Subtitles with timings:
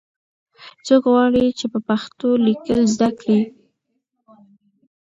[0.85, 3.39] څوک غواړي چې په پښتو لیکل زده کړي؟